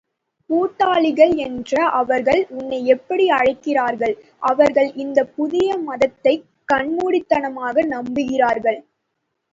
[0.49, 4.15] கூட்டாளிகள் என்ற அவர்கள் உன்னை எப்படி அழைக்கிறார்கள்?
[4.43, 6.35] அவர்கள், இந்தப் புதிய மதத்தை
[6.73, 8.81] கண்மூடித்தனமாக நம்புகிறார்கள்.